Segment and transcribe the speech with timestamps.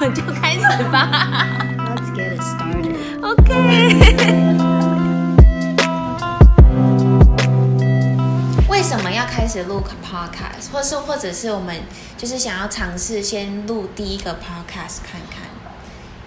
[0.00, 1.08] 们 就开始吧。
[1.76, 2.96] Let's get it started.
[3.22, 4.56] OK。
[8.68, 11.76] 为什么要开始录 podcast，或是或者是我们
[12.16, 15.44] 就是想要尝试先录第一个 podcast 看看？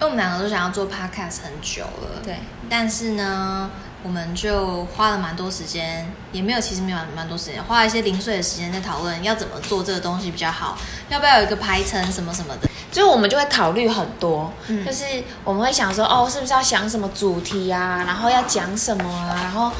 [0.00, 2.36] 为我们两个都想要做 podcast 很久了，对，
[2.68, 3.70] 但是呢，
[4.04, 12.68] 我们就花了蛮多时间，也没有，其实没有蛮多时间，花了一些零碎的时间在讨论要怎么做这个东西比较好，要不要有一个排程什么什么的。
[12.92, 14.84] 就是我们就会考虑很多，嗯。
[14.86, 15.04] 就是
[15.42, 19.72] 我们会想说，哦，是不是要想什么主题啊，然后要讲什么啊，然后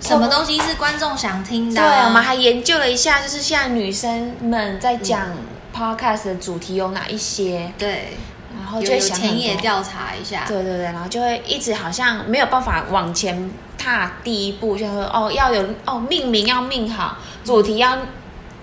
[0.00, 5.28] 什么东西是观众想听的对，啊、我们还研究了一下，就是现在女生们在讲
[5.76, 8.41] podcast 的主题有哪一些，对，然
[8.72, 9.18] 后有有就会想。
[9.18, 10.44] 田野调查一下。
[10.48, 17.98] 对对对，然后就会一直好像没有办法往前踏第一步，就是说哦要有哦命名要命好，主题要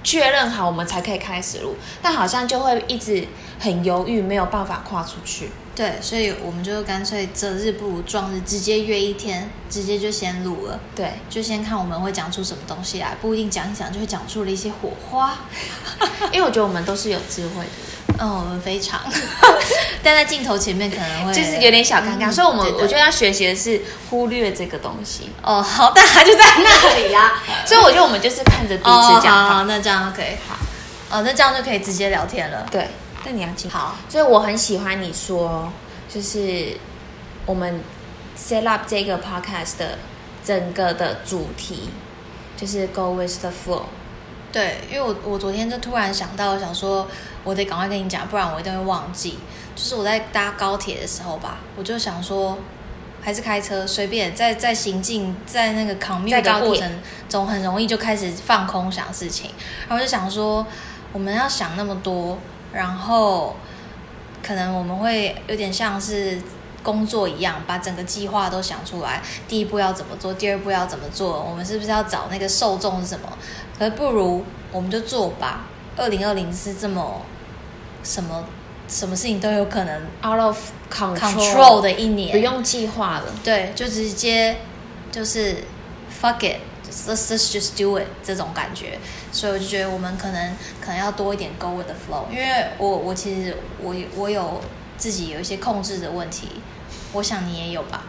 [0.04, 1.76] 确认好，我们才可以开始录。
[2.02, 3.28] 但好像就会一直
[3.60, 5.52] 很犹豫，没有办法跨出去。
[5.76, 10.78] 对，所以我们就干脆择日不如撞日，直接约一天，直接就先录了。
[10.94, 15.38] 对，就先看我们会讲出什么东西来，不一定讲一讲就会讲出了一些火花。
[16.34, 17.89] 因为我觉得我们都是有智慧的人。
[18.20, 19.00] 嗯，我们非常，
[20.04, 25.30] 但在镜头前面可能会就是有点小尴尬，嗯所以我们我觉得要学习的是忽略这个东西。
[25.42, 27.42] 哦，好，大家就在那里啊。
[27.66, 29.56] 所以我觉得我们就是看着彼哦，此讲话。
[29.56, 30.58] 好，那这样可以好。
[31.18, 32.66] 哦，那这样就可以直接聊天了。
[32.70, 32.88] 对，
[33.24, 33.70] 但你要记。
[33.70, 35.72] 好，所以我很喜欢你说，
[36.14, 36.78] 就是
[37.46, 37.82] 我们
[38.38, 39.98] set up 这个 podcast 的
[40.44, 41.90] 整个的主题，
[42.58, 43.84] 就是 go with the flow。
[44.52, 47.08] 对，因为我我昨天就突然想到，想说
[47.44, 49.38] 我得赶快跟你讲，不然我一定会忘记。
[49.76, 52.58] 就是我在搭高铁的时候吧，我就想说，
[53.22, 59.52] 还是开车随便，在在行进在那个 commute 的过程中，很容易就开始放空想事情，
[59.88, 60.66] 然后就想说，
[61.14, 62.38] 我们要想那么多，
[62.74, 63.56] 然后
[64.42, 66.42] 可能我们会有点像是。
[66.90, 69.22] 工作一样，把整个计划都想出来。
[69.48, 73.30] 第一步要怎么做，第二步要怎么做，我们是不是要找那个受众是什么？
[73.78, 75.68] 可是不如我们就做吧。
[75.96, 77.22] 二零二零是这么
[78.04, 78.44] 什么
[78.88, 80.58] 什么事情都有可能 out of
[80.92, 83.26] control, control 的一年，不用计划了。
[83.44, 84.58] 对，就直接
[85.12, 85.58] 就是
[86.22, 88.98] fuck it，let's let's just do it 这种感觉。
[89.32, 94.60] 所以我就觉得我们可能可能要多一点 go with the flow，因为我我其实我我有
[94.98, 96.50] 自己有一些控制的问题，
[97.14, 98.04] 我想你也有吧。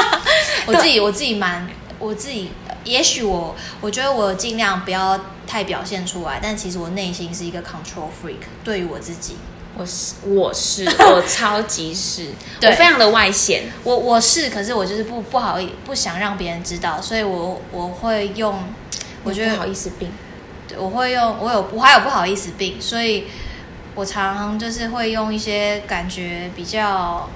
[0.66, 2.50] 我自己我自己蛮我自己，
[2.84, 9.36] 也许我我觉得我尽量不要太表现出来，但其实我内心是一个 control freak，对于我自己。
[9.74, 12.26] 我是我是 我超级是，
[12.60, 13.62] 我非常的外显。
[13.82, 18.62] 我我是，可是我就是不不好意不想让别人知道，所以我我会用，
[19.24, 20.12] 我觉得不得好意思病。
[20.68, 23.24] 对我会用，我有我还有不好意思病，所以
[23.94, 27.26] 我常常就是会用一些感觉比较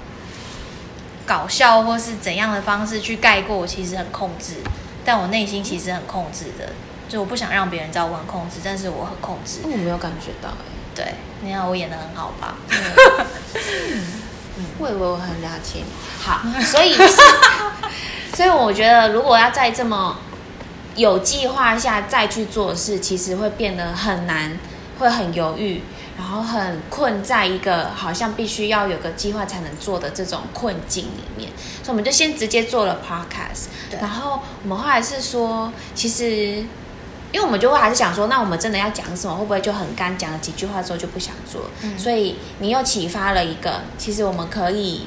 [1.27, 4.55] 搞笑或是怎样的方式去盖过我其实很控制，
[5.05, 6.71] 但我内心其实很控制的，
[7.09, 9.59] 就我不想让别人知道我很控制，但是我很控制。
[9.63, 10.65] 我没有感觉到哎、
[10.95, 12.55] 对，你看我演的很好吧？
[12.73, 15.85] 嗯我以为我很了解你。
[16.19, 17.21] 好，所以是，
[18.35, 20.17] 所以我觉得如果要再这么
[20.95, 24.57] 有计划下再去做事，其实会变得很难，
[24.97, 25.83] 会很犹豫，
[26.17, 31.49] 然后很困在一个好像必须要有个计划才能做的这种困境里面。
[31.83, 36.65] 所以我们就先直接做了 podcast，对然后我们后来是说，其实。
[37.33, 39.35] 因为我们就会还是想说，那我们真的要讲什么？
[39.35, 40.17] 会不会就很干？
[40.17, 41.69] 讲了几句话之后就不想做？
[41.83, 45.05] 嗯所以你又启发了一个，其实我们可以，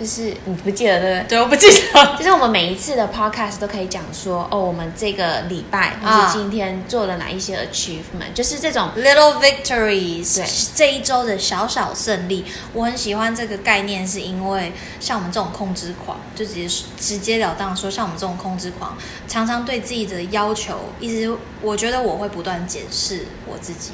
[0.00, 1.28] 就是你不记得对不对？
[1.28, 2.16] 对，我不记得。
[2.16, 18.96] 就是我们每一次的 podcast 都可以讲说，哦，我们这个礼拜或啊是今天做了哪一些 achievement，、就是这种 Little victories，对这一周的小小胜利，我很喜欢这个概念，是因为像我们这种控制狂，就直接直截了当说，像我们这种控制狂，
[19.28, 23.92] 常常对自己的要求，一直我觉得我会不断检视我自己，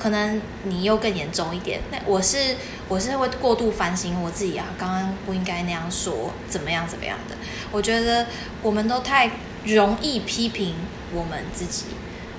[0.00, 1.80] 可能你又更严重一点。
[1.92, 2.56] 那我是
[2.88, 7.36] 我是会过度反省我自己啊，刚刚不应该那样说，怎么样怎么样的。
[7.70, 8.26] 我觉得
[8.62, 9.30] 我们都太
[9.64, 10.74] 容易批评
[11.12, 11.84] 我们自己，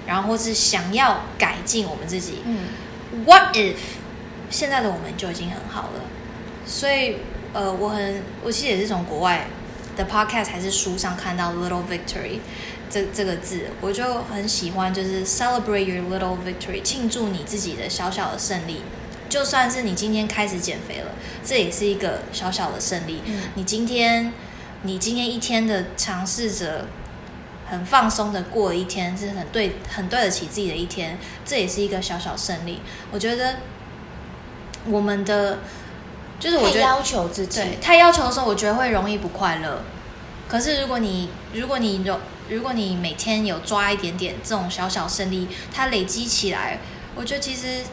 [0.08, 2.40] 然后或是想要改进我们自己。
[2.46, 2.66] 嗯
[3.26, 3.76] ，What if
[4.50, 6.02] 现在的我们就已经很好了？
[6.66, 7.18] 所以
[7.54, 9.48] 呃，我很我其实也是从国外
[9.96, 12.40] 的 podcast 还是书上看到 little victory
[12.92, 18.82] 这这个字，我就很喜欢，就是 celebrate your little victory，庆祝你自己的小小的胜利。
[19.30, 21.12] 就算是你今天开始减肥了，
[21.42, 23.22] 这也是一个小小的胜利。
[23.26, 24.34] 嗯你今天，
[24.82, 26.86] 你今天一天的尝试着
[27.66, 32.82] 很放松的过一天，是很对很对得起自己的一天，这也是一个小小胜利。
[33.10, 33.56] 我觉得
[34.88, 35.60] 我们的
[36.38, 39.82] 就是我觉得太要求自己对，太要求的时候，我觉得会容易不快乐。
[40.50, 42.20] 可是如果你如果你有
[42.52, 46.80] 如果你每天有抓一点点这种小小胜利，它累积起来，
[47.16, 47.84] 我觉得其实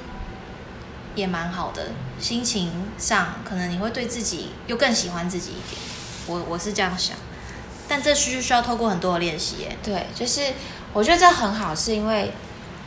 [1.14, 1.93] 也蛮好的。
[2.19, 5.81] 心情上可能你会对自己又更喜欢自己一点。
[6.26, 7.16] 我我是这样想，
[7.87, 9.76] 但这需需要透过很多的练习耶。
[9.84, 10.40] 对，就是
[10.93, 12.32] 我觉得这很好，是因为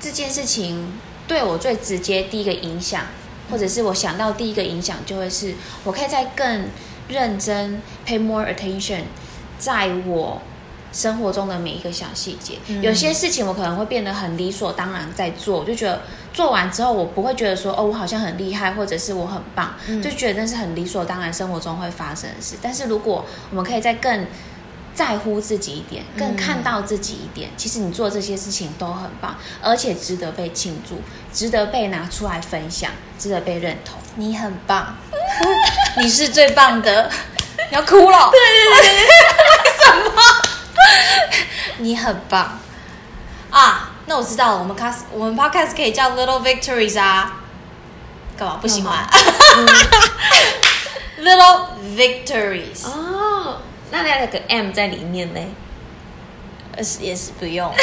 [0.01, 0.91] 这件事情
[1.25, 3.06] 对我最直接第一个影响，
[3.50, 6.68] 或者是我想到第一个影响，就会是我可以再更
[7.07, 9.03] 认真 pay more attention，
[9.57, 10.41] 在我
[10.92, 12.58] 生活中的每一个小细节。
[12.68, 16.02] 嗯有些事情我可能会变得很理所当然在做，我就觉得
[16.34, 22.56] 做完之后，我不会觉得说哦，我好像很厉害，或者是我很棒，嗯就觉得那是很理所当然生活中会发生的事。
[22.62, 24.26] 但是如果我们可以再更
[24.94, 31.02] 在乎自己一点，更看到自己一点，其实你做这些事情都很棒，而且值得被庆祝，
[31.34, 33.98] 值得被拿出来分享，值得被认同。
[34.16, 34.98] 你很棒，
[36.02, 37.10] 你是最棒的。
[37.72, 38.30] 你要哭了？
[38.32, 39.08] 对对对对，
[39.80, 40.50] 什么？
[41.78, 42.60] 你很棒
[43.50, 43.92] 啊！
[44.06, 47.38] 那我知道了，我们 cast 我们 podcast 可以叫 Little Victories 啊。
[48.38, 49.08] 干嘛不喜欢
[51.20, 53.62] ？Little Victories，哦，
[53.92, 55.48] 那那个 M 在里面嘞？
[56.76, 57.76] 呃是也是不用了，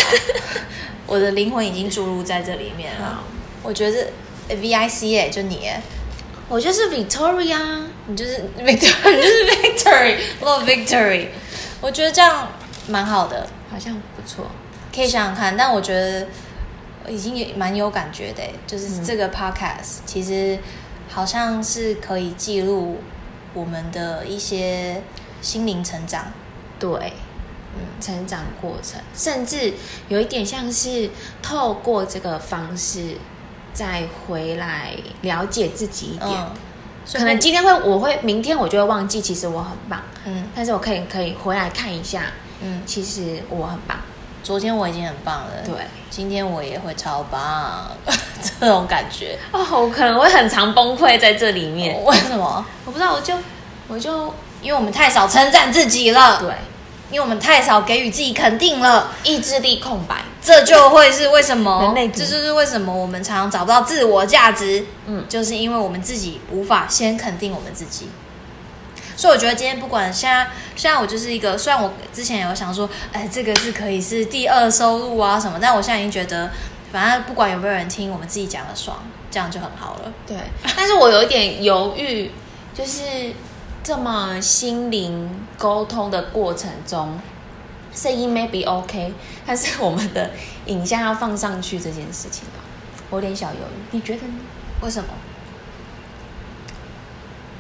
[1.07, 3.23] 我的灵魂已经注入在这里面了。
[3.63, 4.09] 我觉得
[4.49, 5.71] V I C 哎，就你，
[6.49, 7.83] 我就是 Victoria。
[8.07, 11.27] 你就是 Victory，你就是 Victory，Little Victory。
[11.83, 12.49] 我觉得这样
[12.89, 14.47] 蛮好的，好像不错，
[14.95, 15.57] 可以想想看。
[15.57, 16.27] 但我觉得
[17.09, 20.59] 已经也蛮有感觉的欸，就是这个 podcast、其实
[21.09, 22.99] 好像是可以记录
[23.55, 25.03] 我们的一些
[25.41, 26.27] 心灵成长。
[26.79, 26.91] 对，
[27.75, 29.75] 嗯，成长过程，甚至
[30.09, 31.11] 有一点像是
[31.43, 33.17] 透过这个方式
[33.73, 36.31] 再回来了解自己一点。
[36.31, 36.51] 嗯，
[37.13, 42.25] 可能今天会，我会明天我就会忘记，其实我很棒，嗯但是我可以可以回来看一下，
[42.61, 43.97] 嗯，其实我很棒。
[44.43, 45.75] 昨天我已经很棒了，对，
[46.09, 47.91] 今天我也会超棒，
[48.61, 49.39] 这种感觉。
[49.53, 52.65] 哦，我可能会很常崩溃在这里面，为什么？
[52.87, 53.35] 我不知道，我就
[53.89, 54.33] 我就
[54.63, 56.51] 因为我们太少称赞自己了，对
[57.11, 59.11] 因为我们太少给予自己肯定了。
[59.23, 64.85] 意志力空白，这就会是为什么这就是为什么我们常常找不到自我价值。
[65.07, 68.09] 嗯就是因为我们自己无法先肯定我们自己。
[69.19, 76.49] 所以我觉得今天不管现在，现在我就是一个，虽然我之前有想说，哎，这个是可以是第二收入啊什么，但我现在已经觉得，
[76.93, 78.97] 反正不管有没有人听，我们自己讲的爽，
[79.29, 80.13] 这样就很好了。
[80.25, 80.37] 对，
[80.77, 82.31] 但是我有一点犹豫，
[82.73, 83.03] 就是
[83.83, 85.29] 这么心灵
[85.59, 87.19] 沟通的过程中，
[87.93, 89.13] 声音 maybe OK，
[89.45, 90.31] 但是我们的
[90.67, 92.61] 影像要放上去这件事情吧，
[93.11, 94.35] 我有点小犹豫，你觉得呢？
[94.81, 95.09] 为什么？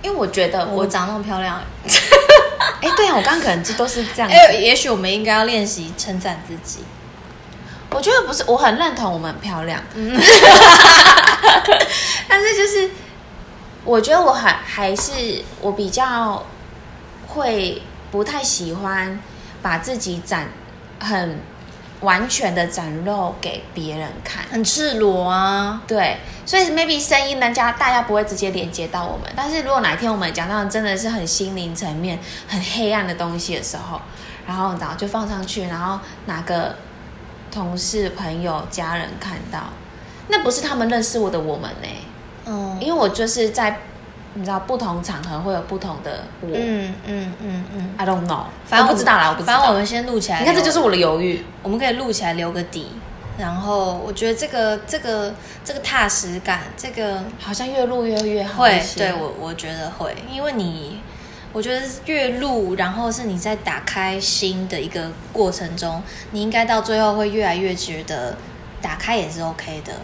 [0.02, 1.60] 因为我觉得我，我长那么漂亮，
[2.80, 4.34] 哎，对啊，我刚刚可能就都是这样子。
[4.48, 6.84] 哎，也许我们应该要练习称赞自己。
[7.90, 9.82] 我觉得不是，我很认同我们很漂亮，
[12.28, 12.90] 但是就是
[13.84, 16.44] 我觉得我还还是我比较
[17.26, 17.80] 会
[18.10, 19.18] 不太喜欢
[19.62, 20.48] 把自己展
[21.00, 21.40] 很
[22.00, 24.44] 完全的展露给别人看。
[24.50, 34.00] 很赤裸啊，对，所以 maybe 声音人家大家不会直接连接到我们，但是如果哪一天我们讲到真的是很心灵层面、很黑暗的东西的时候，
[34.46, 36.76] 然后然后就放上去，然后哪个
[37.50, 39.64] 同事、朋友、家人看到，
[40.28, 41.88] 那不是他们认识我的我们呢、
[42.46, 42.78] 嗯。
[42.80, 43.80] 因为我就是在
[44.38, 49.54] 你知道不同场合会有不同的我、嗯嗯嗯嗯，i don't know，反正我不知道啦，我不知道。
[49.54, 51.44] 反正我们先录起来，你看，这就是我的犹豫。
[51.60, 52.86] 我们可以录起来留个底，
[53.36, 61.00] 然后我觉得这个这个这个踏实感，这个好像越录越越好会对我我觉得会，因为你
[61.52, 68.36] 我觉得越录，然后是你在打开心的一个过程中，你应该到最后会越来越觉得
[68.80, 69.94] 打开也是 OK 的，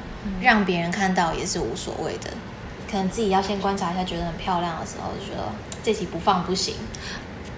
[0.41, 2.31] 让别人看到也是无所谓的。
[2.95, 5.49] 可能自己要先观察一下，觉得很漂亮的时候，就觉得
[5.83, 6.77] 这集不放不行。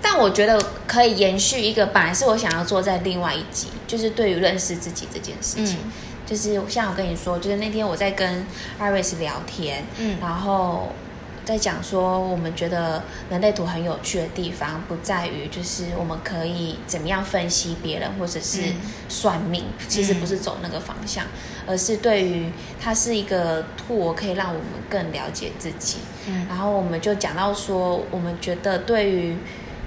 [0.00, 5.76] 但我觉得可以延续一个，本来是我想要做在另外一集，就是对于认识自己这件事情。
[5.84, 5.92] 嗯
[6.26, 8.44] 就是像我跟你说，就是那天我在跟
[8.80, 10.88] Iris 聊天，嗯然后
[11.46, 18.74] 在讲说，我们觉得人类图很有趣的地方，不在于就是我们可以怎么样分析别人，或者是嗯。
[19.08, 21.24] 算命，其实不是走那个方向，
[21.64, 22.50] 而是对于
[22.80, 25.98] 它是一个 tool，可以让我们更了解自己。
[26.26, 26.44] 嗯。
[26.48, 29.36] 然后我们就讲到说，我们觉得对于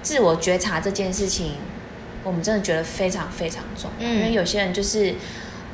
[0.01, 1.55] 自我觉察这件事情，
[2.23, 4.15] 我们真的觉得非常非常重要，嗯。
[4.15, 5.13] 因为有些人就是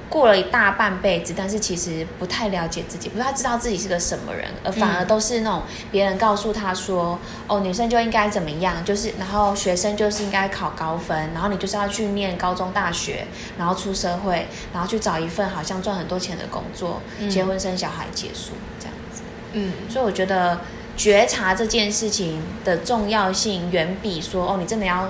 [0.10, 13.26] 过了一大半辈子，但是其实不太了解自己，不太知道自己是个什么人，而反而都是那种别人告诉他说，哦，女生就应该怎么样，就是然后学生就是应该考高分，然后你就是要去念高中大学，
[13.58, 19.24] 然后出社会，然后去找一份好像赚很多钱的工作，结婚生小孩结束这样子。
[19.54, 19.74] 嗯。
[19.90, 20.62] 所以我觉得
[20.96, 25.10] 觉察这件事情的重要性，远比说哦，你真的要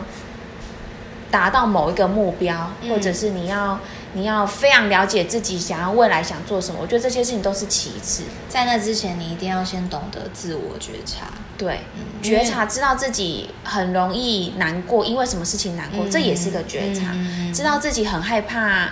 [1.30, 2.90] 达到某一个目标，嗯。
[2.90, 3.80] 或者是你要
[4.16, 6.80] 你要非常了解自己想要未来想做什么。
[6.82, 8.24] 我觉得这些事情都是其次。
[8.48, 11.28] 在那之前，你一定要先懂得自我觉察。
[11.58, 17.12] 对，嗯觉察知道自己很容易难过，因为什么事情难过，嗯这也是个觉察。
[17.14, 18.92] 嗯知道自己很害怕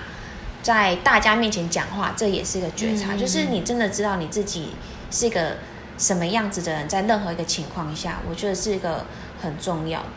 [0.62, 3.14] 在大家面前讲话，这也是个觉察。
[3.14, 4.72] 嗯就是你真的知道你自己
[5.10, 5.56] 是一个
[5.98, 9.06] 什么样子的人，在任何一个情况下，我觉得是一个
[9.42, 10.08] 很重要的。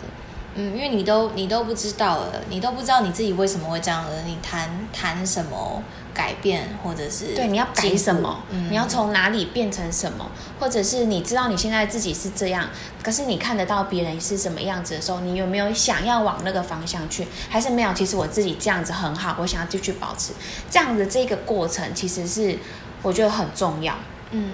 [0.58, 5.82] 嗯，因为你都你都不知道了，你都不知道你自己为什么会这样了，你谈谈什么
[6.14, 8.42] 改变，或者是对，你要改什么？
[8.50, 10.30] 嗯你要从哪里变成什么？
[10.58, 12.70] 或者是你知道你现在自己是这样，
[13.02, 17.26] 可是你看得到别人是什么样子的时候，你有没有想要往那个方向去？
[17.50, 17.92] 还是没有？
[17.92, 20.32] 其实我自己这样子很好，我想要继续保持
[20.70, 22.58] 这样的这个过程，其实是
[23.02, 23.94] 我觉得很重要。
[24.30, 24.52] 嗯，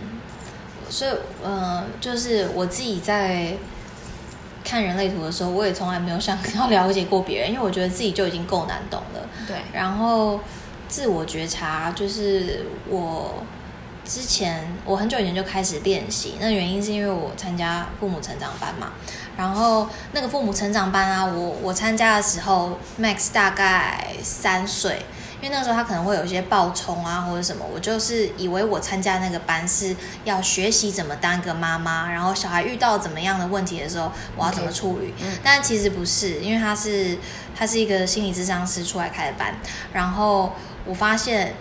[0.91, 1.11] 所以
[1.45, 3.57] 呃，就是我自己在
[4.65, 9.29] 看人类图的时候，我也从来没有 想要了解过别人，因为我觉得自己就已经够难懂了。
[9.47, 10.41] 对，然后
[10.89, 13.43] 自我觉察，就是我
[14.05, 18.93] 之前我很久以前就开始练习，那原因是因为我参加父母成长班嘛。
[19.35, 25.07] 然后那个父母成长班啊，我我参加的时候，Max 大概三岁，
[25.43, 29.95] 因为那时候他可能会有一些暴冲啊或者什么，我就是以为我参加那个班是
[30.25, 35.13] 要学习怎么当一个妈妈，然后小孩遇到怎么样的问题的时候，我要怎么处理。
[35.21, 37.19] 嗯但其实不是，因为他是
[37.57, 39.53] 他是一个心理智商师出来开的班，
[39.93, 41.55] 然后我发现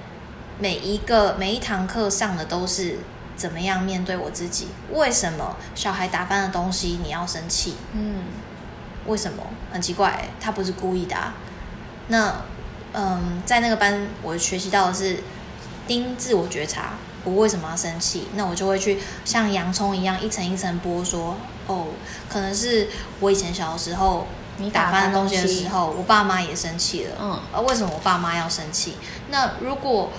[0.60, 3.00] 每一个每一堂课上的都是
[3.36, 7.76] 怎么样面对我自己，为什么小孩打翻的东西你要生气？
[7.94, 8.26] 嗯，
[9.08, 9.42] 为什么？
[9.72, 11.34] 很奇怪、他不是故意的、啊。
[12.10, 12.36] 那
[12.94, 15.24] 嗯，在那个班我学习到的是
[15.88, 16.94] 盯自我觉察，
[17.24, 18.28] 我为什么要生气？
[18.36, 21.88] 那我就会去像洋葱一样一层一层剥，说哦，
[22.30, 27.16] 可能是我以前小的时候你打打翻翻东西的时候，我爸妈也生气了。
[27.20, 28.96] 嗯啊，为什么我爸妈要生气？
[29.30, 30.12] 那如果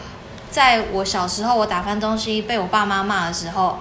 [0.51, 3.79] 在我小时候我打翻东西被我爸妈骂的时候，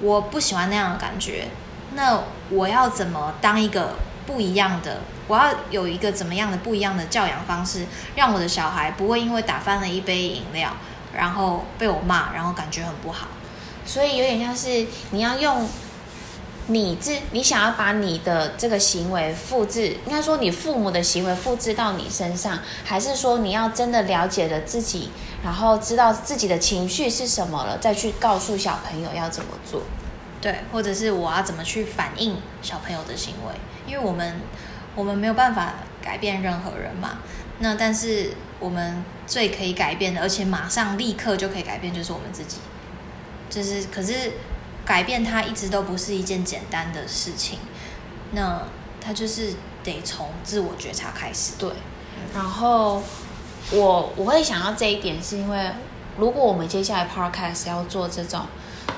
[0.00, 1.48] 我不喜欢那样的感觉，
[1.94, 3.96] 那我要怎么当一个
[4.26, 5.00] 不一样的？
[5.30, 10.72] 我要有一个怎么样的不一样的教养方式，让我的小孩不会因为打翻了一杯饮料，
[11.16, 13.28] 然后被我骂，然后感觉很不好。
[13.86, 15.68] 所以有点像是你要用
[16.66, 25.10] 你自你想要把你的这个行为复制，应该说你父母的行为复制到你身上，还是说你要真的了解了自己，
[25.44, 29.82] 然后知道自己的情绪是什么了，再去告诉小朋友要怎么做？
[30.40, 33.54] 对，或者是我要怎么去反映小朋友的行为，
[33.86, 34.40] 因为我们
[34.94, 37.18] 我们没有办法改变任何人嘛。
[37.60, 42.58] 那但是我们最可以改变的，而且马上立刻就可以改变，就是我们自己。
[43.50, 44.32] 就是可是
[44.84, 47.58] 改变它一直都不是一件简单的事情，
[48.32, 48.62] 那
[49.00, 51.52] 它就是得从自我觉察开始。
[51.58, 51.68] 对，
[52.34, 53.02] 然后
[53.72, 55.70] 我我会想到这一点，是因为
[56.16, 58.46] 如果我们接下来 podcast 要做这种，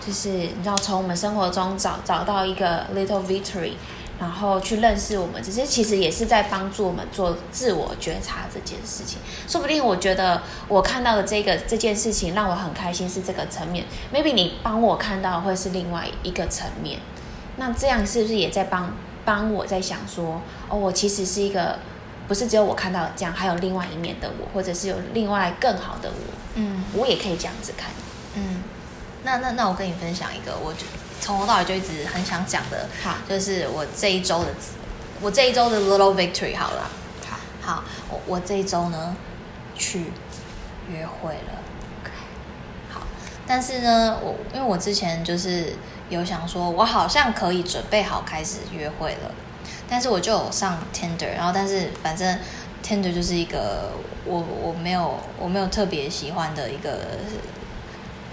[0.04, 3.72] 就是你知道从我们生活中找找到一个 little victory，
[4.22, 9.18] 然后去认识我们，这些其实也是在帮助我们做自我觉察这件事情。
[9.48, 17.00] 说不定我觉得我看到的这个这件事情让我很开心，是这个层面，maybe 你帮我看到会是另外一个层面。
[17.56, 21.80] 那这样是不是也在帮帮我在想说，哦，我其实是一个
[22.28, 27.90] 不是只有我看到这样，还有另外一面的我，或者是有另外更好的我，嗯我也可以这样子看。
[28.36, 28.62] 嗯，
[29.24, 30.86] 那那那我跟你分享一个，我就
[31.22, 33.14] 从头到尾就一直很想讲的，好。
[33.28, 34.48] 就是我这一周的
[35.20, 36.90] 我这一周的 little victory 好了。
[37.24, 39.16] 好，好，我我这一周呢
[39.76, 40.06] 去
[40.90, 42.10] 约会了。
[42.90, 43.02] 好，
[43.46, 45.74] 但是呢，我因为我之前就是
[46.08, 49.30] 有想说，我好像可以准备好开始约会了，
[49.88, 52.36] 但是我就有上 Tinder，然后但是反正
[52.84, 53.92] Tinder 就是一个
[54.24, 56.98] 我我没有我没有特别喜欢的一个，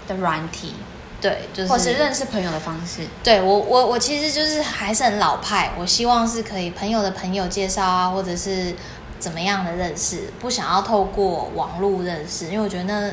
[0.08, 0.74] 的软体，
[1.20, 3.06] 对，就是或是认识朋友的方式。
[3.22, 8.74] 对我我我其实就是还是很老派，我希望是可以朋友的朋友介绍啊，或者是
[9.18, 13.12] 怎么样的认识，不想要透过网络认识，因为我觉得那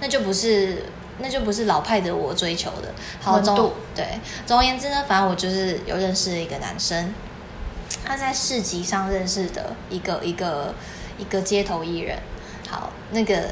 [0.00, 0.86] 那就不是
[1.18, 2.88] 那就不是老派的我追求的。
[3.20, 7.12] 好，总对，总而言之呢，反正我就是有认识一个男生，
[8.02, 10.74] 他在市集上认识的一个一个
[11.18, 12.18] 一个街头艺人。
[12.68, 13.50] 好，那个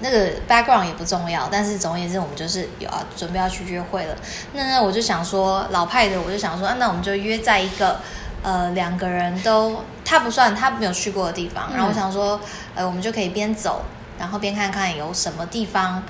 [0.00, 4.16] 那个 background 也不重要，但是总而言之，我们就是有啊准备要去约会了。
[4.52, 8.00] 那那，我就想说老派的，我就想说，啊、那我们就约在一个
[8.42, 12.40] 呃两个人都他不算他没有去过的地方，嗯然后我想说，
[12.74, 13.82] 呃，我们就可以边走，
[14.18, 16.02] 然后边看看有什么地方。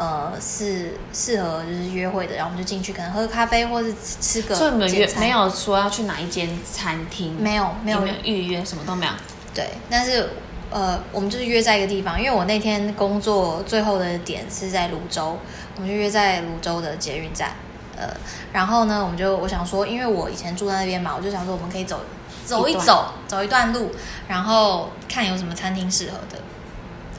[0.00, 7.34] 呃，是适合就是约会的，然后我们就进去，可能喝咖啡，或是吃个所以你们约没有说要去哪一间餐厅？
[7.36, 9.12] 没有没有有没有预约，什么都没有。
[9.52, 10.30] 对，但是
[10.70, 15.38] 呃，我们就是约在一个地方，因为我那天工作最后的点是在泸州，
[15.76, 17.52] 我们就约在泸州的捷运站。
[17.96, 18.08] 呃，
[18.52, 22.00] 然后呢，我们就我想说，因为我以前住在那边嘛，我就想说我们可以走
[22.44, 23.90] 走一走，走一段路，
[24.28, 26.38] 然后看有什么餐厅适合的。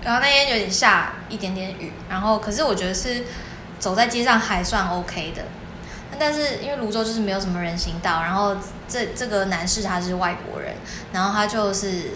[0.04, 3.26] 然后那天有点下一点点雨，然后可是我觉得是
[3.78, 5.44] 走在街上还算 OK 的。
[6.18, 8.56] 但是因为泸州就是没有什么人行道，然后
[8.88, 10.74] 这这个男士他是外国人，
[11.14, 12.12] 然后他就是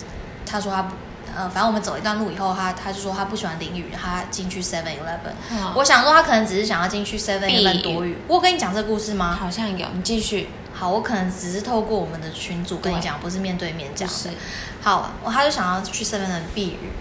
[0.46, 0.96] 他说他不
[1.36, 5.34] 呃，反正我们走一段路以后，他他就说他不喜欢淋雨，他进去 Seven Eleven。
[5.52, 8.18] 嗯我想说他可能只是想要进去 Seven Eleven 雨躲雨。
[8.28, 9.38] 我有跟你讲这个故事吗？
[9.40, 10.50] 好像有，你继续。
[10.74, 14.30] 好，我可能只是透过我们的群组跟你讲，不是面对面讲的就是。
[14.82, 16.92] 好，我他就想要去 Seven Eleven 避雨，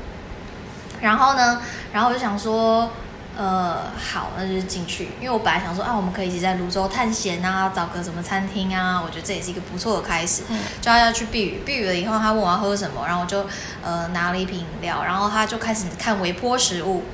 [1.01, 1.61] 然后呢，
[1.93, 2.91] 然后我就想说，
[3.35, 10.43] 呃，好，那就是进去，因为我本来想说啊，我们可以一起在泸州探险啊，找个什么餐厅啊，我觉得这也是一个不错的开始。
[10.51, 10.59] 嗯。
[10.83, 13.47] 就他要去避雨，避雨了以后，他问我要喝什么，然后我就
[13.83, 17.05] 呃拿了一瓶饮料，然后他就开始看微波食物，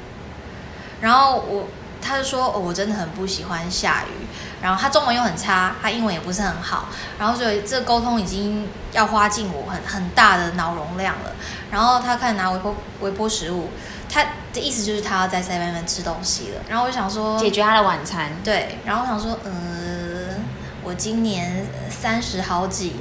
[1.01, 1.69] 然后我
[2.03, 4.27] 他就说、哦、我真的很不喜欢下雨，
[4.61, 11.31] 然后他中文又很差，他英文也不是很好，然后所以这沟通已经要花尽我很很大的脑容量了。
[11.71, 13.69] 然后他开始拿微波微波食物，
[14.09, 16.63] 他的意思就是他要在 Seven Eleven 吃东西了。
[16.69, 18.31] 然后我就想说，解决他的晚餐。
[18.43, 20.35] 对，然后我想说，呃，
[20.83, 22.97] 我今年三十好几，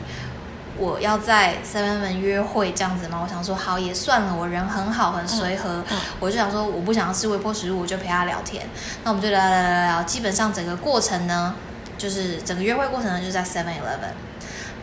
[0.78, 3.22] 我要在 Seven Eleven 约会这样子吗？
[3.24, 8.68] 我想说，好也算了，我人很好，很随和，嗯嗯我就想说，我不想要吃微波食物，我就陪他聊天。
[9.04, 11.56] 那我们就聊聊聊聊聊，基本上整个过程呢，
[11.98, 14.14] 就是整个约会过程呢，就是在 Seven Eleven。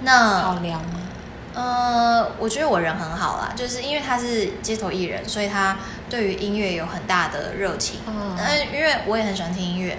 [0.03, 1.01] 那好聊吗？
[1.55, 5.77] 呃，我觉得我人很好啦，就是因为他是街头艺人，所以他
[6.15, 7.99] 对于音乐有很大的热情。
[8.07, 9.99] 嗯嗯，因为我也很喜欢听音乐，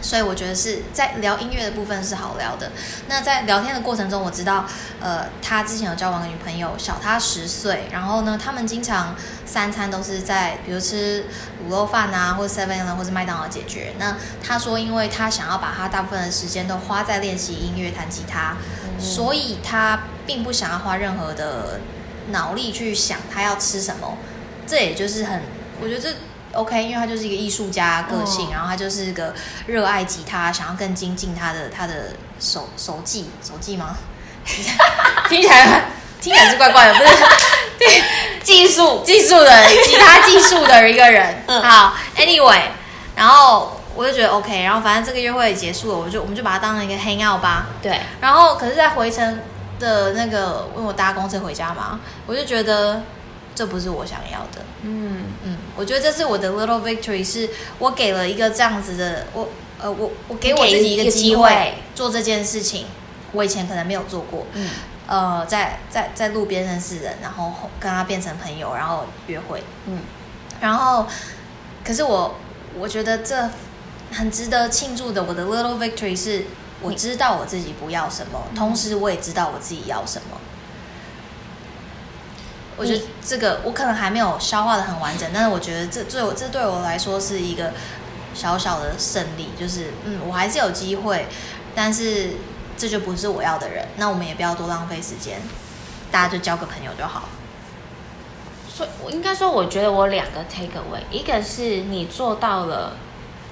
[0.00, 2.72] 所以我觉得是在聊音乐的部分是好聊的。
[3.06, 4.64] 那在聊天的过程中，我知道，
[4.98, 11.26] 呃，他之前有交往个女朋友，小他十岁，然后呢，他们经常三餐都是在比如吃
[11.68, 13.92] 卤肉饭啊，或者 Seven 或者麦当劳解决。
[13.98, 18.56] 那他说，因为他想要把他大部分的时间都花在练习音乐、弹吉他，
[18.98, 21.78] 所以他并不想要花任何的
[22.30, 24.16] 脑力去想他要吃什么。
[24.70, 25.42] 这也就是很，
[25.82, 26.08] 我觉得这
[26.52, 29.34] OK，因为他就是一个艺术家个性，哦然后他就是一个
[29.66, 33.96] 热爱吉他，想要更精进他的他的手手技手技吗？
[35.28, 37.10] 听起来听起来是怪怪的，不是？
[37.78, 38.02] 对，
[38.42, 41.42] 技术技术的吉他技术的一个人。
[41.46, 42.62] 嗯好，Anyway，
[43.16, 47.66] 然后我就觉得 OK，然后反正这个约会也结束了，我就我们就把它当成一个 hang out 吧。
[47.82, 49.40] 对，然后可是，在回程
[49.78, 53.02] 的那个，因为我搭公车回家嘛，我就觉得
[53.60, 54.64] 这不是我想要的。
[54.80, 62.86] 嗯，嗯，我觉得这是我的 little victory，是我给了一个这样子的，我呃，我我给我自己一个机会做这件事情，
[63.32, 64.46] 我以前可能没有做过。
[64.54, 64.70] 嗯，
[65.06, 69.62] 呃，在在在路边认识人，然后跟他变成朋友，然后约会。
[69.86, 69.98] 嗯，
[70.62, 71.06] 然后，
[71.84, 72.36] 可是我
[72.78, 73.46] 我觉得这
[74.10, 75.24] 很值得庆祝的。
[75.24, 76.46] 我的 little victory 是
[76.80, 80.38] 我知道我自己不要什么，同时我也知道我自己要什么。
[82.80, 87.72] 我觉得这个我可能还没有消化的很完整，但是我觉得这对我这对我来说是一个
[88.34, 91.26] 小小的胜利，就是嗯，我还是有机会，
[91.74, 92.30] 但是
[92.78, 95.42] 这就不是我要的人，那我们也不要多浪费时间，
[96.10, 97.28] 大家就交个朋友就好。
[98.66, 102.96] 所以我应该说，我觉得我两个 take away，一个是你做到了，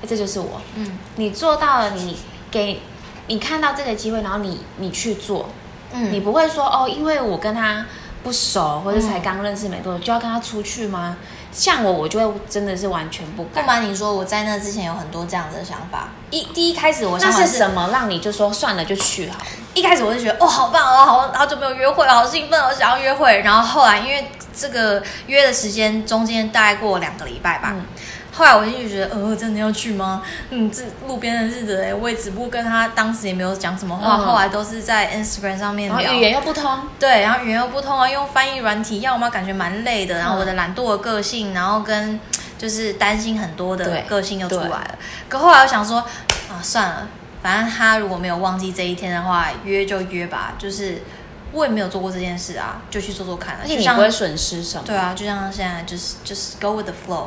[0.09, 0.97] 这就是我，嗯。
[1.17, 2.17] 你做到了，你
[2.51, 2.81] 给
[3.27, 5.51] 你看到这个机会，然后你你去做，
[5.93, 6.11] 嗯。
[6.11, 7.85] 你不会说哦，因为我跟他
[8.23, 11.17] 不熟，或者才刚认识没多久，就要跟他出去吗？
[11.51, 13.67] 像我，我就会真的是完全不敢不。
[13.67, 16.09] 瞒你说，我在那之前有很多这样子的想法。
[16.31, 19.47] 一第一开始我那想法是什么让你就说算了就去好了？
[19.75, 23.41] 一开始我就觉得哦，好棒哦，好好久没有约会了，好兴奋我，想要约会。
[23.41, 27.85] 然后后来因为这个约的时间中间大概过两个礼拜吧，嗯
[28.38, 30.22] 后来我就觉得，呃，真的要去吗？
[30.51, 35.98] 嗯，这路边的日子哎，我也只不过跟他当时也没有讲什么话，嗯后来都是在 Instagram 上面聊。
[35.98, 40.18] 然后语言又不通，对，然后语言又不通啊，用翻译软体，要么感觉蛮累的。
[40.18, 42.20] 然后我的懒惰的个性，然后跟
[42.57, 44.98] 就是担心很多的对个性又出来了。
[45.29, 45.98] 可后来我想说，
[46.48, 47.09] 啊，算了，
[47.42, 50.55] 反正他如果没有忘记这一天的话，约就约吧。
[50.57, 51.03] 就是
[51.51, 53.61] 我也没有做过这件事啊，就去做做看啊。
[53.62, 54.85] 而且你不会损失什么。
[54.87, 57.27] 对啊，就像现在就是就是 go with the flow，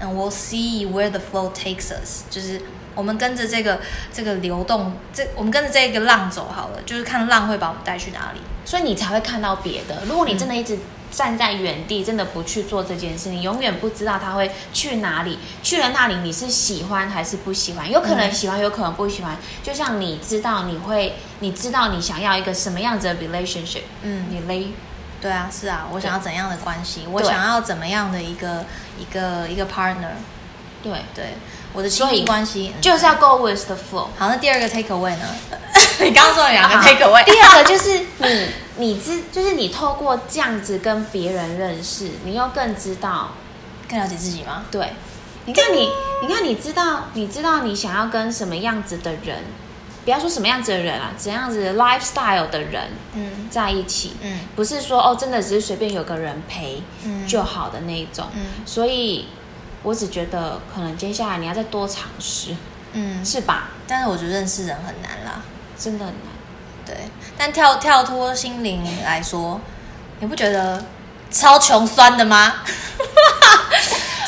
[0.00, 2.60] and we'll see where the flow takes us，就是
[2.94, 3.80] 我们跟着这个
[4.12, 8.40] 这个流动，这我们跟着这个浪走好了，就是看浪会把我们带去哪里。
[8.64, 10.02] 所以你才会看到别的。
[10.06, 10.76] 如果你真的一直
[11.08, 15.38] 站在原地，真的不去做这件事，你永远不知道他会去哪里。
[15.62, 17.88] 去了那里，你是喜欢还是不喜欢？
[17.88, 19.36] 有可能喜欢，有可能不喜欢。
[19.62, 24.66] 就像你知道你会，你知道你想要一个什么样子的 relationship，嗯你 lay
[25.26, 27.04] 对啊，是啊，我想要怎样的关系？
[27.10, 28.64] 我想要怎么样的一个
[28.96, 30.14] 一个一个 partner？
[30.84, 31.34] 对，对，
[31.72, 34.06] 我的亲密关系嗯就是要 go with the flow。
[34.16, 34.28] 好。
[34.28, 35.26] 那第二个 take away 呢？
[35.98, 43.32] 你刚刚说了两个 take away，第二个就是你，你知，就是你透过这样子跟别人认识，你又更知道
[43.88, 44.62] 更了解自己吗？
[44.70, 44.92] 对，
[45.46, 45.90] 你看你，
[46.22, 49.42] 你看你知道，你知道你想要跟什么样子的人，
[50.06, 58.26] 不要说什么样子的人啊，怎样子的 lifestyle 的人嗯在一起，嗯不是说哦，真的只是随便有个人陪嗯就好的那一种。
[58.34, 59.26] 嗯所以，
[59.82, 62.54] 我只觉得可能接下来你要再多尝试，
[62.92, 63.70] 嗯，是吧？
[63.88, 65.42] 但是我觉得认识人很难啦。
[65.76, 66.32] 真的很难。
[66.86, 66.96] 对，
[67.36, 69.60] 但跳跳脱心灵来说，
[70.20, 70.84] 你不觉得
[71.32, 72.54] 超穷酸的吗？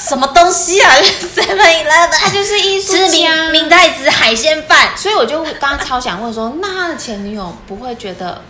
[0.09, 8.43] 什么东西啊？Seven 他 Eleven 就是艺术吃家明明太子海鲜饭所以我就刚刚超想问说，那他的前女友不会觉得，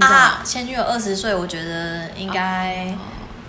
[0.00, 0.42] 啊！
[0.44, 2.92] 前女友二十岁，我觉得应该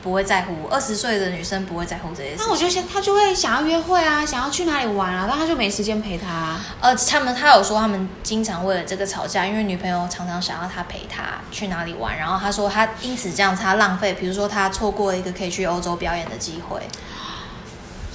[0.04, 0.68] 不会在乎。
[0.70, 2.36] 二十岁的女生不会在乎这些事。
[2.38, 16.80] 那我就先他就会想要约会啊，想要去哪里玩啊，但他就没时间陪他啊、呃，他们他有说他们经常为了这个吵架，因为女朋友常常想要他陪他去哪里玩，然后他说他因此这样子他浪费，比如说他错过了一个可以去欧洲表演的机会。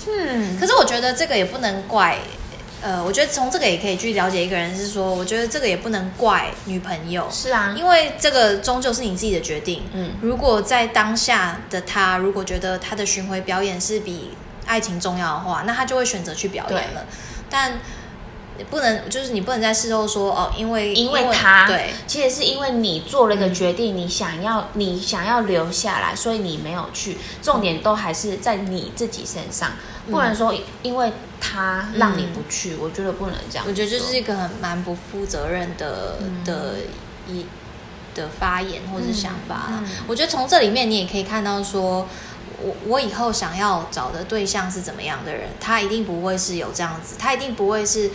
[0.09, 2.19] 嗯，可是我觉得这个也不能怪，
[2.81, 9.85] 呃，我觉得从这个也可以去了解一个人，是说我觉得这个也不能怪女朋友，是啊，因为这个终究是你自己的决定。
[9.93, 10.11] 嗯。
[10.21, 14.31] 如果在当下的他，如果觉得他的巡回表演是比
[14.67, 17.05] 爱情重要的话，那他就会选择去表演了。
[17.49, 17.79] 但
[18.63, 27.19] 你不能，就是你不能在事后说哦，因为因为他对，其实是因为你做了一个决定，你想要你想要留下来，所以你没有去。
[27.43, 29.73] 重点都还是在你自己身上，
[30.09, 33.65] 不能说因为他让你不去，我觉得不能这样。
[33.69, 36.77] 我觉得这是一个很蛮不负责任的、的
[37.27, 37.45] 一
[38.15, 42.07] 的发言或者是想法我觉得从这里面你也可以看到说。
[42.65, 45.49] 我我以后想要找的对象是怎么样的人？
[45.59, 48.09] 他一定不会是有这样子，他一定不会是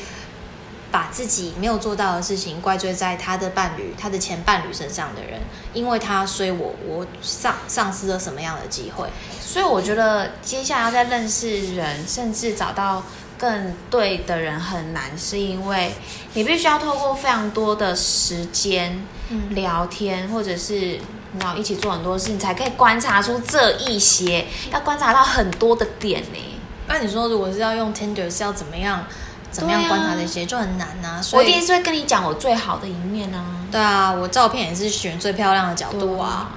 [0.91, 5.39] 把自己没有做到的事情怪罪在他的伴侣、他的前伴侣身上的人，
[5.73, 9.07] 因为他，所以我我丧丧失了什么样的机会？
[9.41, 13.03] 所以我觉得接下来要再认识人，甚至找到
[13.37, 15.93] 更对的人很难，是因为
[16.33, 20.99] 你必须要透过非常多的时间、嗯聊天，或者是
[21.33, 26.39] 你要一起做很多事，你才可以观察出这一些，要观察到很多的点呢。
[26.87, 29.05] 那你说，如果是要用 Tinder，是要怎么样
[29.51, 33.43] 怎么样观察这些，就很难呐、所以我一定是会跟你讲我最好的一面啊。
[33.71, 36.51] 对啊，我照片也是选最漂亮的角度啊，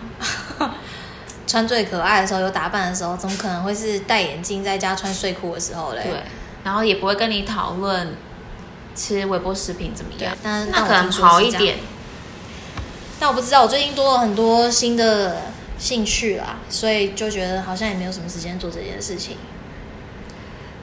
[1.46, 6.03] 穿最可爱的时候，有打扮的时候，怎么可能会是戴眼镜在家穿睡裤的时候嘞？
[6.03, 6.22] 对，
[6.64, 8.14] 然后也不会跟你讨论
[8.94, 11.79] 吃微波食品怎么样，但那可能好一点。。
[13.18, 15.42] 但我不知道，我最近多了很多新的
[15.79, 19.37] 兴趣啦，所以就觉得好像也没有什么时间做这件事情。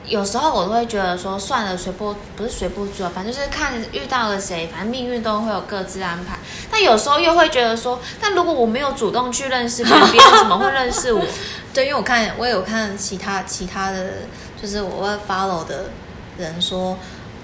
[0.08, 6.38] 有时候我都会觉得说，算了，随波不是随波逐流，反正就是看遇到了谁，反正命运都会有各自安排。
[6.70, 11.22] 但有时候又会觉得说，但如果我没有主动去认识别人，别人怎么会认识我？
[11.74, 14.12] 对，因为我看我有看其他其他的，
[14.60, 15.90] 就是我会 follow 的
[16.38, 16.96] 人说，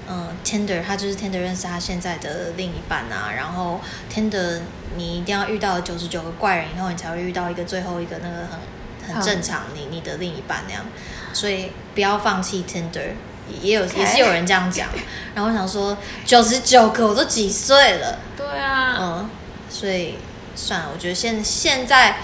[0.09, 3.81] 嗯、t i n d e r 他就是 Tinder 认识他现在的另一半啊，然后
[4.13, 4.61] Tinder
[4.97, 8.37] 你一定要遇到九十九个怪人以后，你才会遇到一个最后一个那个
[9.07, 10.85] 很很正常你你的另一半那样，
[11.35, 13.13] 所以不要放弃 Tinder。
[13.61, 14.89] 也有也是有人这样讲，
[15.35, 15.95] 然后我想说
[16.25, 19.31] 九十九个我都几岁了，对啊，嗯，
[19.69, 20.15] 所以
[20.57, 22.17] 算了，我觉得现现在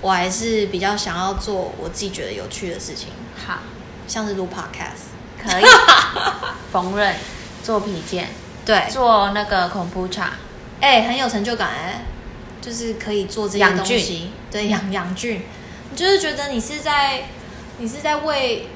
[0.00, 3.08] 我还是比较想要做我自己觉得有趣的事情，
[3.44, 3.58] 好，
[4.06, 5.08] 像是录 podcast。
[5.42, 5.64] 可以。
[6.70, 7.14] 缝纫、
[7.64, 8.28] 做皮件、
[8.64, 10.34] 对，做那个恐怖茶，
[10.80, 12.04] 哎、很有成就感哎、
[12.60, 15.42] 就是可以做这些东西，对，养养菌，
[15.90, 17.24] 你就是觉得你是在
[17.78, 18.66] 你是在为，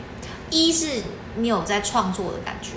[0.50, 1.02] 一是
[1.36, 2.70] 你有在创作的感觉，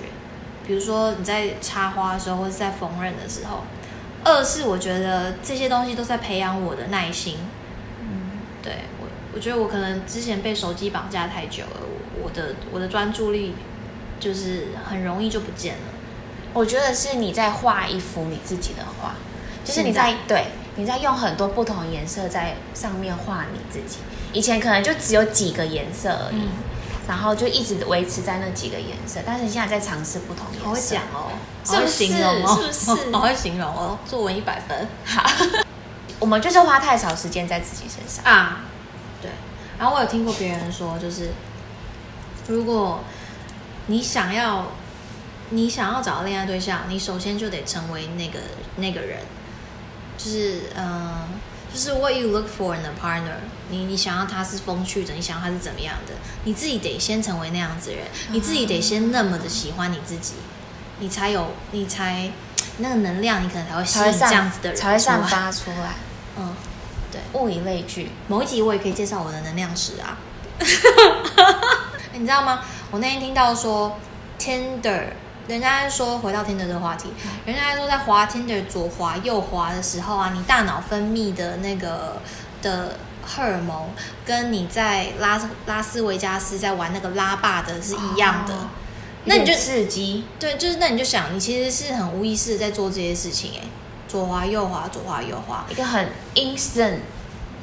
[0.66, 3.58] 比如说你在插花的时候，或者是在缝纫的时候；
[4.24, 7.36] 二是我觉得这些东西都在培养我的耐心。
[8.00, 13.54] 嗯，对我，我觉得我可能之前被手机绑架太久了，我我的我的专注力
[14.18, 15.82] 就是很容易就不见了。
[16.52, 19.14] 我觉得是你在画一幅你自己的画，
[19.64, 23.98] 就是你在在对你在用很多不同颜色在上面画你自己。
[24.36, 26.42] 以前可能就只有几个颜色而已，
[27.08, 30.66] 然后就一直维持在那几个颜色，但是现在在尝试不同颜色。
[30.66, 31.32] 好会讲哦，
[31.64, 31.86] 是不是？
[31.86, 33.10] 好会形容哦，是不是？
[33.16, 34.86] 好会形容哦，作文一百分。
[35.06, 35.24] 好，
[36.20, 38.22] 我们就是花太少时间在自己身上。
[38.30, 38.60] 啊。
[39.22, 39.30] 对，
[39.78, 41.30] 然后我有听过别人说，就是
[42.48, 43.00] 如果
[43.86, 44.66] 你想要
[45.48, 48.38] 你想要找恋爱对象，你首先就得成为那个
[48.76, 49.20] 那个人，
[50.18, 51.28] 就是嗯、呃
[51.72, 53.38] 就是 what you look for in a partner
[53.70, 53.84] 你。
[53.84, 60.34] 你想要他是风趣的，你想要他是怎么样的，你自己得先成为那样子的人，你自己得先那么的喜欢你自己，
[60.98, 62.30] 你才有你才
[62.78, 65.22] 那个能量，你可能才会吸引这样子的人才会散。
[65.24, 65.94] 发出来，
[66.36, 66.54] 嗯，
[67.10, 68.10] 对物以类聚。
[68.28, 70.18] 某一集我也可以介绍我的能量石啊。
[72.12, 72.60] 你知道吗？
[72.90, 73.98] 我那天听到说
[74.38, 75.04] Tinder，
[75.48, 77.12] 人家在说回到 Tinder 这个话题，
[77.44, 82.22] 人家在说在滑 Tinder 左滑右滑的时候啊，你大脑分泌的那个
[82.62, 83.90] 的荷尔蒙，
[84.24, 88.54] 跟你在拉拉斯维加斯在玩那个拉霸的是一样的。
[88.54, 88.68] 哦
[89.28, 93.66] 那你就刺激，对，就是那你就想，你其实是很无意识的在做这些事情、哎，
[94.06, 96.98] 左滑右滑，左滑右滑，一个很 instant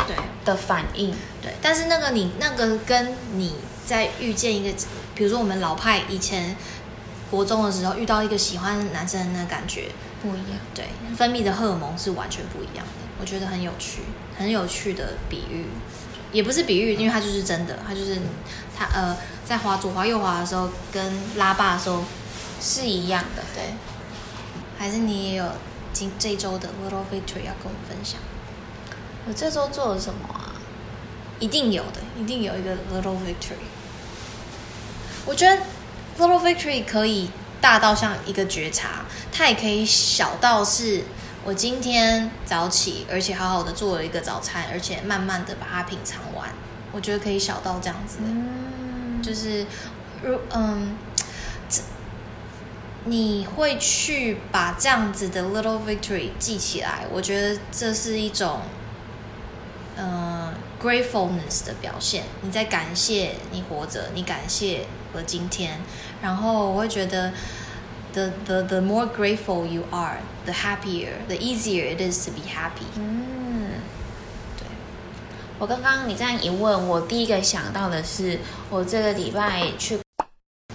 [0.05, 0.13] 对。
[0.43, 1.15] 的反应。
[1.41, 4.77] 对，但是那个你那个跟你在遇见一个，
[5.15, 6.53] 比如说我们老派以前
[7.31, 9.89] 国中的时候遇到一个喜欢男生的那个感觉，
[10.21, 12.91] 不一样，对，分泌的荷尔蒙是完全不一样的。
[13.21, 14.01] 我觉得很有趣，
[14.43, 15.65] 很有趣的比喻，
[16.33, 18.19] 也不是比喻，因为它就是真的，它就是
[18.77, 22.03] 它呃，在滑左滑右滑的时候跟拉霸的时候，
[22.59, 23.43] 是一样的。
[23.55, 23.73] 对，
[24.77, 25.45] 还是你也有
[25.93, 28.19] 今这周的 little victory 要跟我们分享？
[29.25, 30.51] 我这周做了什么啊？
[31.39, 33.63] 一定有的，一定有一个 little victory。
[35.25, 35.61] 我觉得
[36.19, 37.29] little victory 可以
[37.61, 41.05] 大到像一个觉察，它也可以小到是
[41.45, 46.49] 我今天早起，而且好好的做了一个早餐，而且慢慢的把它品尝完。
[46.93, 49.65] 我觉得可以小到这样子的，嗯，就是
[50.21, 50.95] 如嗯，
[51.67, 51.81] 这
[53.03, 58.61] 你会去把这样子的 little victory 记起来，我觉得这是一种
[59.97, 62.23] 呃 gratefulness 的表现。
[62.41, 65.81] 你在感谢你活着，你感谢了今天，
[66.21, 67.33] 然后我会觉得。
[68.13, 72.85] The, the, the more grateful you are, the happier, the easier it is to be happy.
[72.95, 73.81] 嗯，
[74.55, 74.67] 对，
[75.57, 78.37] 我刚刚你这样一问，我第一个想到的是，
[78.69, 79.99] 我这个礼拜去，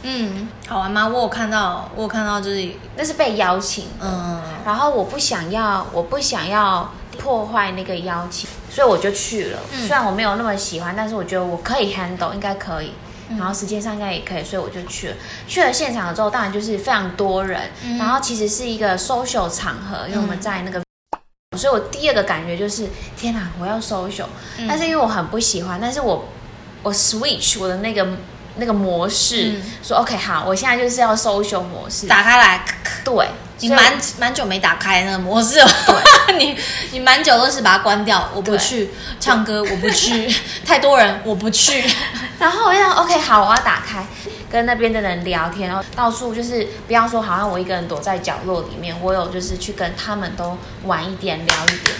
[0.02, 1.06] 嗯，好玩吗？
[1.06, 9.60] 我有看到，我有看到，就是那是被邀请，嗯，然后我不想要，我不想要破坏那个邀请，所以我就去了。
[9.72, 12.92] 嗯虽然我没有那么喜欢，但是我觉得我可以 handle，应该可以。
[13.36, 15.16] 然后时间上应该也可以，所以我就去了。
[15.46, 20.80] 去了现场之后，当然就是非常多人，嗯然后其实是一个 social 场合，因为我们在那个。
[21.56, 22.86] 所以我第二个感觉就是，
[23.16, 24.26] 天哪，我要 social，、
[24.58, 26.28] 嗯但是因为我很不喜欢，但是我
[26.84, 28.06] 我 switch 我的那个
[28.58, 29.62] 那个模式，嗯。
[29.82, 32.64] 说 OK 好，我现在就是要 social 模式，打开来，
[33.02, 33.26] 对，
[33.60, 35.68] 你蛮蛮久没打开那个模式了，
[36.38, 36.56] 你
[36.92, 40.32] 你蛮久都是把它关掉，我不去唱歌，我不去，
[40.66, 41.82] 太多人我不去，
[42.38, 44.06] 然后我就想，OK，好，我要打开，
[44.50, 51.96] 跟那边的人聊天，然后到处就是不要说好像我一个人躲在角落里面，我有就是去跟他们都玩一点，聊一点，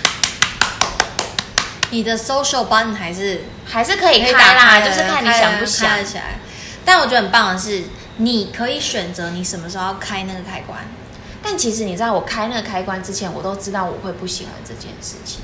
[1.90, 5.88] 你的 social button 还是还是可以开啦，打开就是看你想不想。
[6.88, 7.84] 但我觉得很棒的是，
[8.16, 10.80] 你可以选择你什么时候要开那个开关。
[11.42, 15.42] 但其实你知道，我开那个开关之前，我都知道我会不喜欢这件事情，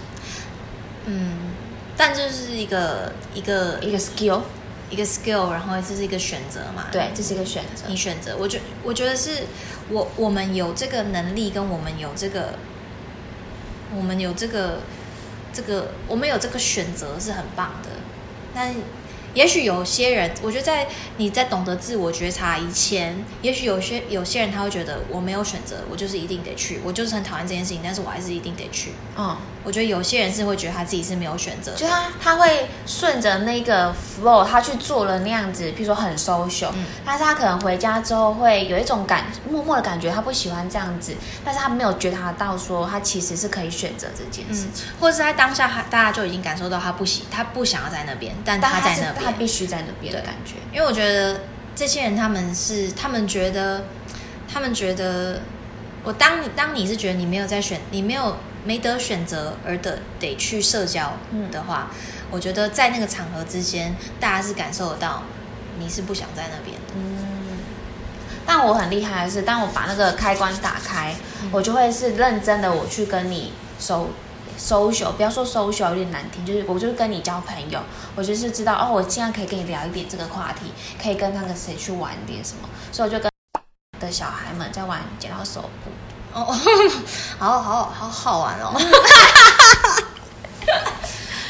[1.04, 1.52] 嗯，
[1.98, 4.40] 但这是一个一个一个 skill，
[4.88, 6.86] 一个 skill，然后这是一个选择嘛。
[6.90, 7.94] 对，这是一个选择你。
[7.94, 9.44] 选择，我觉我觉得是
[9.90, 12.54] 我我们有这个能力，跟我们有这个，
[13.94, 14.80] 我们有这个
[15.52, 17.90] 这个，我们有这个选择是很棒的。
[18.54, 18.74] 但
[19.34, 28.92] 也许有些人，我觉得在你在懂得自我觉察以前，也许有些有些人他会觉得我没有选择，我就是一定得去，我就是很讨厌这件事情，但是我还是一定得去。
[29.16, 36.84] 嗯，我觉得有些人是会觉得他自己是没有选择，就他他会顺着那个 flow，他去做了那样子，比如说很 social，、嗯。
[37.04, 44.72] 但是他可能回家之后会有一种感默默的感觉，他不喜欢这样子，但是他没有觉察到说他其实是可以选择这件事嗯。
[44.74, 50.56] 情，，或者是在当下，他大家就已经感受到他不喜，他不想要在那边，但他在那边，他必须在那边的感觉。
[50.72, 51.40] 因为我觉得
[51.74, 53.84] 这些人他们是，他们觉得，
[54.52, 55.40] 他们觉得，
[56.02, 61.90] 我当你当你是觉得你没有在选，你没有没得选择而得得去社交嗯的话，
[62.30, 65.22] 我觉得在那个场合之间，大家是感受得到
[65.78, 66.94] 你是不想在那边的。
[66.96, 67.58] 嗯，
[68.46, 71.14] 但我很厉害的是，当我把那个开关打开，
[71.52, 74.08] 我就会是认真的，我去跟你收
[74.58, 77.80] social，不要说 social 有点难听，就是我就是跟你交朋友，
[78.16, 80.72] 我就是知道哦，我现在可以跟你聊一点这个话题，
[81.02, 83.30] 可以跟那个谁去玩点什么，所以我就跟
[84.00, 85.90] 的小孩们在玩剪刀手部。
[86.34, 86.44] 哦，
[87.38, 88.74] 好好好好玩哦。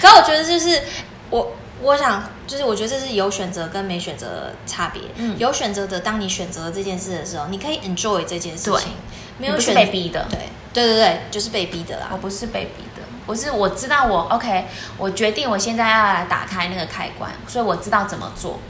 [0.01, 0.83] 可我觉得就是
[1.31, 5.01] 我我想就是我觉得这是有选择跟没选择的差别。
[5.17, 8.93] 嗯有选择的，当你选择这件事的时候，你可以 enjoy 这件事情。
[9.39, 10.39] 没有选被逼的对
[10.73, 12.19] 对对对，就是被逼的啦我。
[12.19, 14.67] 不是被逼的，我是我知道我 OK，
[14.97, 18.61] 我决定我现在要来打开那个开关，所以我知道怎么做。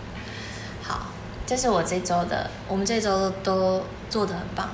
[0.82, 1.08] 好，
[1.44, 2.48] 这是我这周的。
[2.66, 4.70] 我们这周都做的很棒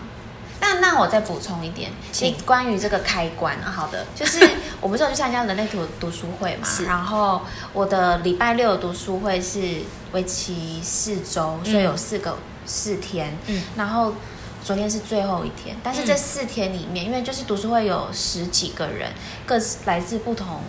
[0.75, 3.71] 那那我再补充一点，其实关于这个开关啊。
[3.71, 4.49] 好的， 就是
[4.81, 13.63] 我不是有去参加人类图读书会嘛，然后我的礼拜六的读书会是为期四周，嗯所以有四个四天，嗯。
[13.77, 14.15] 然后
[14.63, 19.11] 昨天是最后一天，但是这嗯四天里面，因为就是读书会有十几个人，
[19.47, 20.61] 各自来自不同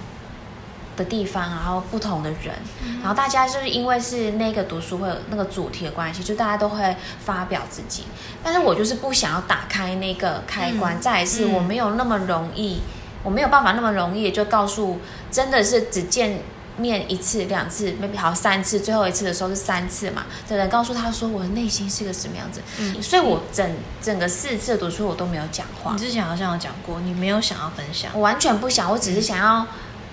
[0.98, 2.54] 的地方，然后不同的人，
[3.02, 8.04] 然后大家就是因为是那个读书会有那个主题的关系，就大家都会发表自己，
[8.44, 11.02] 但是我就是不想要打开那个开关，嗯。
[11.02, 11.54] 再来是嗯。
[11.54, 12.82] 我没有那么容易，
[13.24, 15.00] 我没有办法那么容易就告诉，
[15.32, 16.40] 真的是只见
[16.78, 20.24] 面一次两次，maybe 好三次，最后一次的时候是三次嘛。
[20.48, 23.02] 的人告诉他说我的内心是个什么样子，嗯。
[23.02, 25.94] 所以我整整个四次的读书我都没有讲话。
[25.94, 28.12] 你，之前好像有讲过，你没有想要分享。
[28.14, 28.22] 我。
[28.22, 29.66] 完全不想，我只是想要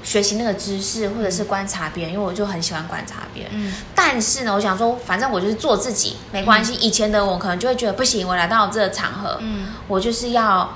[0.03, 3.53] 学习那个知识，或者是观察别人，因为我就很喜欢观察别人。
[3.55, 6.75] 嗯但是呢，我想说，反正我就是做自己，没关系。
[6.75, 10.73] 以前的我可能就会觉得不行，我来到这个场合，嗯我就是要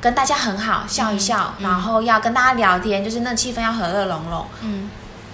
[0.00, 4.46] 跟大家很好，笑一笑，嗯然后要跟大家聊天，就是那气氛要和乐融融。
[4.62, 4.90] 嗯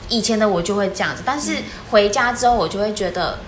[0.08, 1.56] 以前的我就会这样子，但是
[1.90, 3.38] 回家之后，我就会觉得，嗯、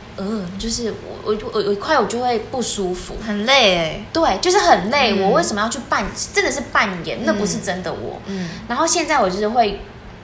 [0.58, 0.92] 就是
[1.24, 3.16] 我我我我一块我就会不舒服。
[3.24, 4.04] 很累哎。
[4.12, 5.12] 对，就是很累。
[5.18, 6.04] 嗯我为什么要去扮？
[6.32, 8.20] 真的是扮演，那不是真的我。
[8.26, 9.80] 嗯然后现在我就是会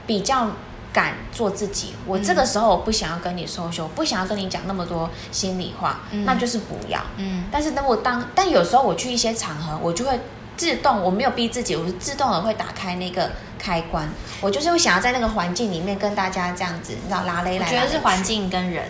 [0.06, 0.48] 比较
[0.92, 1.94] 敢做自己。
[2.06, 7.00] 我这个时候我不想要跟你收修，不想要跟你讲那么多心里话，嗯那就是不要。
[7.16, 10.18] 嗯但是等我当，但有时候我去一些场合，我就会
[10.56, 14.08] 自动，我没有逼自己，我是自动的会打开那个开关。
[14.40, 18.84] 我就是会想要在那个环境里面跟大家这样子，你知道拉勒来，我觉得是环境跟人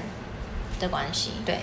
[0.80, 1.30] 的关系。
[1.44, 1.60] 对，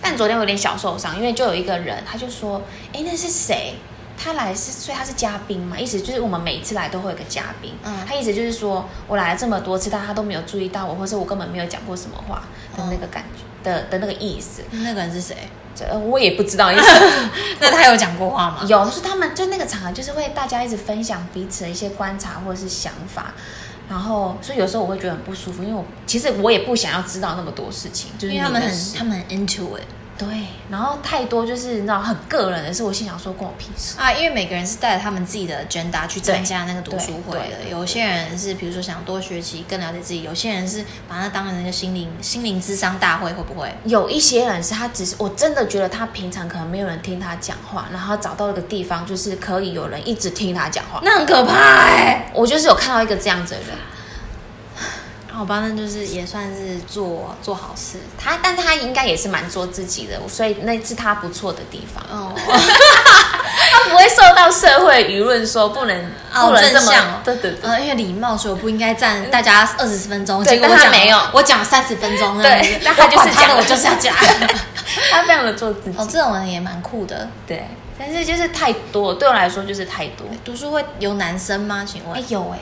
[0.00, 2.62] 但昨天我有点小受伤，因为就有一个人，他就说
[2.94, 3.74] ：“哎，那是谁？
[4.22, 5.78] 他来是，所以他是嘉宾嘛？
[5.78, 7.72] 意思就是我们每一次来都会有个嘉宾。
[7.82, 12.42] 嗯他意思就是说我来了这么多次，但他都没有注意到我，或者我根本没有讲过什么话
[12.76, 14.62] 的那个感觉、的的那个意思。
[14.72, 15.34] 那个人是谁？
[15.74, 16.84] 这呃我也不知道意思。
[17.60, 18.66] 那他有讲过话吗？
[18.68, 23.32] 有，就是他们就那个场合，就是会大家一直分享彼此的一些观察或者是想法。
[23.90, 29.82] 然后，所以有时候我会觉得很不舒服，因为我其实我也不想要知道那么多事情，就是因为他们很他们很 into it
[30.20, 30.28] 对，
[30.68, 33.98] 然后太多就是你知道很个人的事，我心想说关我屁事。
[33.98, 37.70] 啊，因为每个人是带着他们自己的 agenda 去参加那个读书会的。
[37.70, 43.74] 有些人是比如说想多学习、更了解自己；有些人是把它当成一个心灵心灵智商大会，会不会？
[43.84, 51.00] 有一些人是他只是，我真的觉得他平常可能没有人听他讲话，然后找到一个地方，就是可以有人一直听他讲话。
[51.02, 53.68] 那很可怕哎、我就是有看到一个这样子的人，
[55.40, 57.98] 好吧，那就是也算是做做好事。
[58.18, 62.04] 他但他应该也是蛮做自己的，所以那是他不错的地方。
[62.10, 65.96] 哦， 他不会受到社会舆论说不能、
[66.34, 66.92] 哦不能这么
[67.24, 67.60] 对对对。
[67.62, 70.44] 呃，因为礼貌，所以我不应该占大家二十分钟。
[70.44, 72.36] 对结果他没有我讲三十分钟。
[72.42, 74.14] 对那但他就是讲我就是要讲。
[75.10, 77.26] 他非常的做自己，哦，这种人也蛮酷的。
[77.46, 77.66] 对，
[77.98, 80.26] 但是就是太多，对我来说就是太多。
[80.44, 81.82] 读书会有男生吗？
[81.90, 82.22] 请问哎？
[82.28, 82.58] 有哎、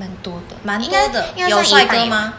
[0.00, 1.84] 蛮多的，蛮多的，应该有帅？
[1.84, 2.32] 哥吗？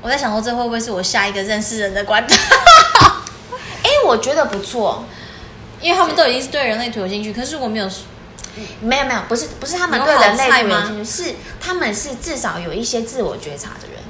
[0.00, 2.34] 我在想说，这会不会是我下一个认识人的管道？
[3.84, 5.04] 哎、我觉得不错。
[5.80, 7.88] 因为他们都已经是对人类图有兴趣，可是我没有，
[8.80, 14.01] 没有没有，不是不是他们对人类有兴趣，是他们是至少有一些自我觉察的人。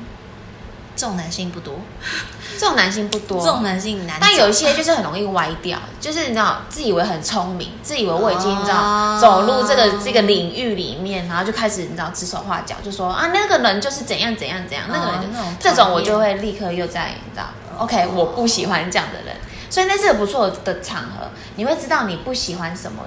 [1.03, 1.75] 这种男性不多，
[2.57, 4.25] 这种男性不多，这种男性难找。
[4.25, 17.47] 但有一些就是很容易歪掉，就是你知道自以为很聪明，自以为我已经你知道、哦走入这个这个领域里面，然后就开始你知道指手画脚，就说啊那个人就是怎样怎样怎样，那个人就哦那种这种我就会立刻又在你知道
[17.79, 19.37] ，OK，我不喜欢这样的人，
[19.69, 23.03] 所以那是个不错的场合，你会知道你不喜欢什么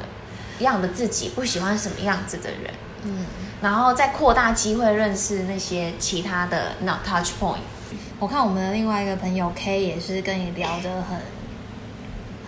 [0.59, 2.73] 样的自己，不喜欢什么样子的人，
[3.03, 3.25] 嗯，
[3.61, 7.59] 然后再扩大机会认识那些其他的 not touch point。
[8.19, 11.17] 我看我们的另外一个朋友 K 也是跟你聊得很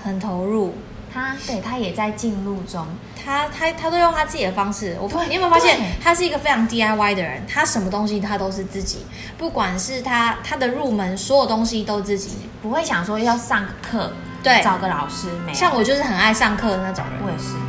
[0.02, 0.74] 很投入，
[1.14, 2.88] 他对他也在进入中，
[3.22, 4.98] 他他他都用他自己的方式。
[5.02, 7.46] 我对你有没有发现，他是一个非常 DIY 的人？
[7.48, 9.00] 他什么东西他都是自己，
[9.38, 12.38] 不管是他他的入门，所有东西都自己。
[12.62, 14.12] 不会想说要上课，
[14.42, 15.54] 对找个老师没有。
[15.54, 17.22] 像我就是很爱上课的那种人。
[17.24, 17.67] 我也是。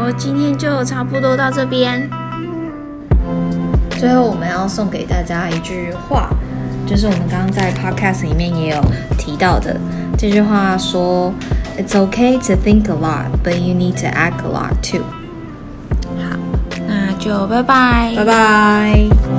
[0.00, 2.08] 好，今天就差不多到这边。
[3.98, 6.30] 最后，我们要送给大家一句话，
[6.86, 8.82] 就是我们刚刚在 podcast 里面也有
[9.18, 9.76] 提到的
[10.16, 11.30] 这句话说
[11.76, 15.02] ：“It's okay to think a lot, but you need to act a lot too。
[16.16, 16.38] 好，
[16.88, 19.29] 那就拜拜，拜拜。